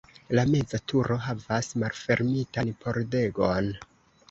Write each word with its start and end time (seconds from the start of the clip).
La 0.37 0.45
meza 0.53 0.79
turo 0.91 1.17
havas 1.25 1.69
malfermitan 1.83 2.75
pordegon. 2.87 3.73